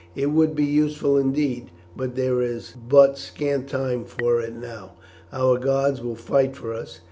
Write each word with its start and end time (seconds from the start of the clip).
"It 0.15 0.31
would 0.31 0.55
be 0.55 0.65
useful 0.65 1.15
indeed, 1.15 1.69
but 1.95 2.15
there 2.15 2.41
is 2.41 2.73
but 2.89 3.19
scant 3.19 3.67
time 3.69 4.03
for 4.03 4.41
it 4.41 4.55
now. 4.55 4.93
Our 5.31 5.59
gods 5.59 6.01
will 6.01 6.15
fight 6.15 6.55
for 6.55 6.73
us. 6.73 6.99